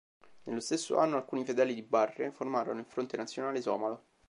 Nello 0.45 0.61
stesso 0.61 0.97
anno 0.97 1.15
alcuni 1.17 1.45
fedeli 1.45 1.75
di 1.75 1.83
Barre 1.83 2.31
formarono 2.31 2.79
il 2.79 2.87
Fronte 2.87 3.17
Nazionale 3.17 3.61
Somalo. 3.61 4.05